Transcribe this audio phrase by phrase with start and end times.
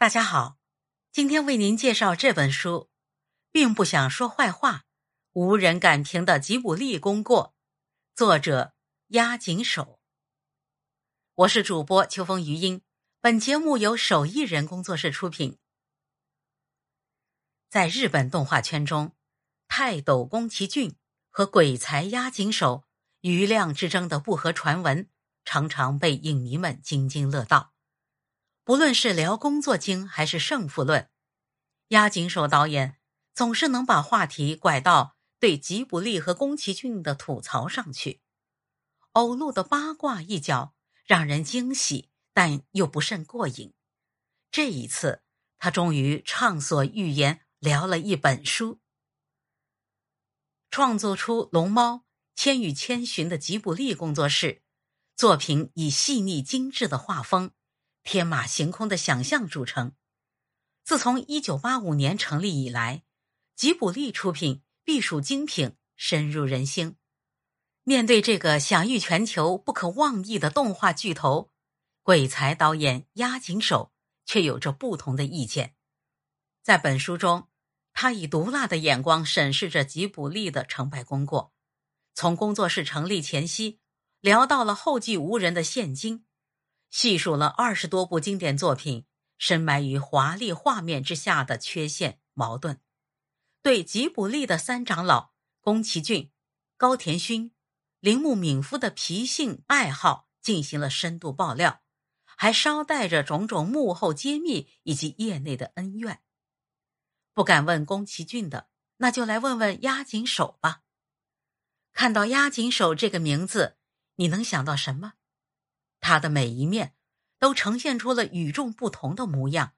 [0.00, 0.58] 大家好，
[1.10, 2.88] 今天为您介绍这本书，
[3.50, 4.84] 并不想说坏话，
[5.32, 7.56] 无人敢评的吉卜力功过，
[8.14, 8.74] 作者
[9.08, 9.98] 押井守。
[11.34, 12.82] 我是主播秋风余音，
[13.20, 15.58] 本节目由手艺人工作室出品。
[17.68, 19.16] 在日本动画圈中，
[19.66, 20.94] 泰斗宫崎骏
[21.28, 22.84] 和鬼才押井守
[23.22, 25.10] 余量之争的不和传闻，
[25.44, 27.72] 常常被影迷们津津乐道。
[28.68, 31.08] 不论是聊工作经还是胜负论，
[31.88, 32.98] 押井守导演
[33.34, 38.20] 总是能把话题拐到对吉卜力和宫崎骏的吐槽上去。
[39.12, 40.74] 偶露的八卦一角
[41.06, 43.72] 让人惊喜，但又不甚过瘾。
[44.50, 45.22] 这一次，
[45.58, 48.80] 他终于畅所欲言，聊了一本书。
[50.70, 51.94] 创作出《龙猫》
[52.36, 54.60] 《千与千寻》的吉卜力工作室，
[55.16, 57.52] 作品以细腻精致的画风。
[58.10, 59.92] 天马行空的想象著称。
[60.82, 63.02] 自从一九八五年成立以来，
[63.54, 66.96] 吉卜力出品必属精品，深入人心。
[67.84, 71.50] 面对这个享誉全球、不可妄议的动画巨头，
[72.02, 73.92] 鬼才导演押井守
[74.24, 75.74] 却有着不同的意见。
[76.62, 77.48] 在本书中，
[77.92, 81.52] 他以毒辣的眼光审视着吉卜力的成败功过，
[82.14, 83.80] 从工作室成立前夕
[84.22, 86.24] 聊到了后继无人的现今。
[86.90, 92.80] 细数了二十多部经典作品深埋于华丽画面之下的缺陷矛盾，
[93.62, 96.32] 对吉卜力的三长老宫崎骏、
[96.76, 97.52] 高田勋、
[98.00, 101.82] 铃木敏夫的脾性爱好进行了深度爆料，
[102.24, 106.22] 还捎带着种种幕后揭秘以及业内的恩怨。
[107.34, 110.82] 不敢问宫崎骏的，那就来问问押井守吧。
[111.92, 113.76] 看到押井守这个名字，
[114.16, 115.14] 你能想到什么？
[116.00, 116.94] 他的每一面
[117.38, 119.74] 都呈现出了与众不同的模样，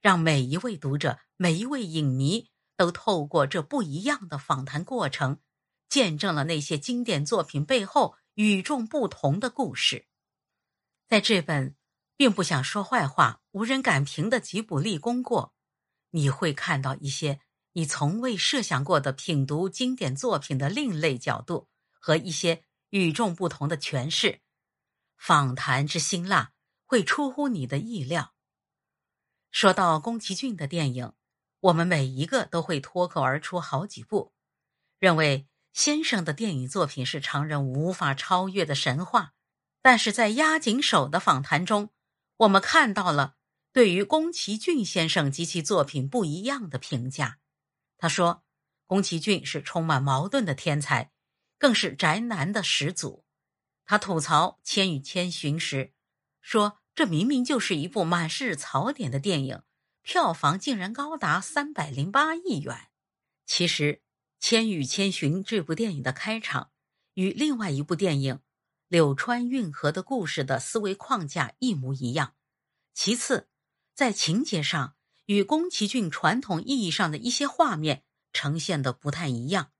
[0.00, 5.40] 让每一位读者、每一位影迷都透过这不一样的访谈过程，
[5.88, 10.06] 见证了那些经典作品背后与众不同的故事。
[11.08, 11.76] 在这本
[12.16, 15.54] 并不想说坏话、无人敢评的吉卜力功过，
[16.10, 17.40] 你会看到一些
[17.72, 21.68] 你从未设想过的品读经典作品的另类角度
[21.98, 24.40] 和一些与众不同的诠释。
[25.20, 26.52] 访谈之辛辣
[26.86, 28.32] 会出乎你的意料。
[29.50, 31.12] 说到宫崎骏的电影，
[31.60, 34.32] 我们每一个都会脱口而出好几部，
[34.98, 39.34] 认为先生的电影作品是常人无法超越的神话。
[39.82, 41.90] 但是在押井守的访谈中，
[42.38, 43.36] 我们看到了
[43.74, 47.38] 对于宫崎骏先生及其作品不一样的评价。
[47.98, 48.42] 他说，
[48.86, 51.12] 宫崎骏是充满矛盾的天才，
[51.58, 53.26] 更是宅男的始祖。
[53.90, 55.92] 他吐槽《千与千寻》时，
[56.40, 59.62] 说：“这明明就是一部满是槽点的电影，
[60.00, 62.90] 票房竟然高达三百零八亿元。”
[63.46, 63.94] 其实，
[64.38, 66.70] 《千与千寻》这部电影的开场
[67.14, 68.34] 与另外一部电影
[68.86, 72.36] 《柳川运河的故事》的思维框架一模一样。
[72.94, 73.48] 其次，
[73.92, 74.94] 在情节上
[75.26, 79.72] 与宫崎骏传统意义上的一些画面呈现的不太一样。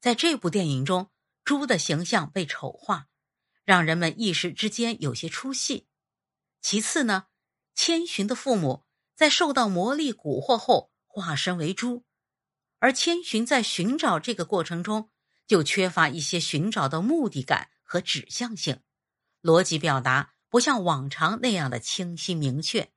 [0.00, 1.10] 在这部电影中，
[1.44, 3.08] 猪的形象被丑化。
[3.64, 5.86] 让人们一时之间有些出戏。
[6.60, 7.26] 其次呢，
[7.74, 12.04] 千寻的父母在受到魔力蛊惑后化身为猪，
[12.78, 15.10] 而千寻在寻找这个过程中
[15.46, 18.80] 就缺乏一些寻找的目的感和指向性，
[19.42, 22.92] 逻辑表达不像往常那样的清晰明确。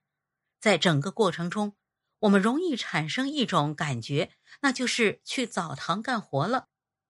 [0.59, 1.75] 在整个过程中，
[2.19, 6.69] 我们容易产生一种感觉，那就是去澡堂干活了。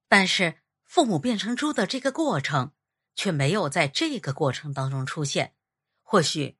[0.10, 2.74] 但是父母变成猪的这个过程。
[3.18, 5.56] 却没有在这个过程当中出现，
[6.04, 6.58] 或许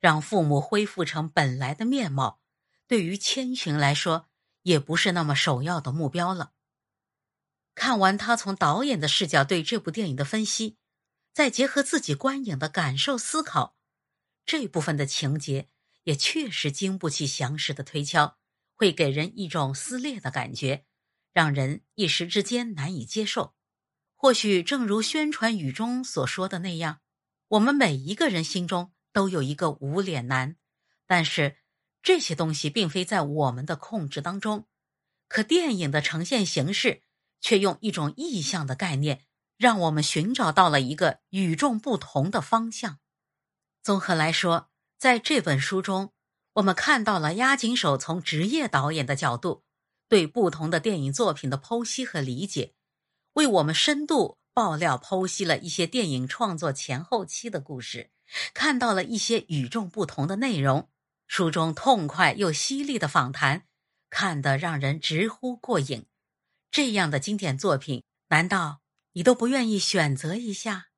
[0.00, 2.42] 让父母恢复成本来的面貌，
[2.88, 4.28] 对于千寻来说
[4.62, 6.52] 也不是那么首要的目标了。
[7.76, 10.76] 看完他从导演的视角对这部电影的分析，
[11.32, 13.76] 再结合自己观影的感受思考，
[14.44, 15.70] 这部分的情节
[16.02, 18.36] 也确实经不起详实的推敲，
[18.74, 20.84] 会给人一种撕裂的感觉，
[21.32, 23.54] 让人一时之间难以接受。
[24.22, 27.00] 或许正如宣传语中所说的那样，
[27.48, 30.56] 我们每一个人心中都有一个无脸男，
[31.06, 31.56] 但是
[32.02, 34.68] 这些东西并非在我们的控制当中。
[35.26, 37.02] 可电影的呈现形式
[37.40, 39.24] 却用一种意象的概念，
[39.56, 42.98] 让我们寻找到了一个与众不同的方向。
[43.82, 44.68] 综合来说，
[44.98, 46.12] 在这本书中，
[46.52, 49.64] 我们看到了押井守从职业导演的角度
[50.10, 52.74] 对不同的电影作品的剖析和理解。
[53.40, 58.10] 为我们深度爆料剖析了一些电影创作前后期的故事，
[58.52, 60.90] 看到了一些与众不同的内容，
[61.26, 63.66] 书中痛快又犀利的访谈，
[64.10, 66.04] 看得让人直呼过瘾。
[66.70, 68.82] 这样的经典作品，难道
[69.12, 70.89] 你都不愿意选择一下？